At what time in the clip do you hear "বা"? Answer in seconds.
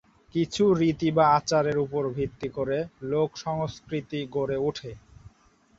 1.11-1.25